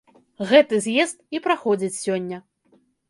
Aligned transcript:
Гэты 0.51 0.79
з'езд 0.85 1.17
і 1.37 1.41
праходзіць 1.49 1.93
сёння. 2.05 2.37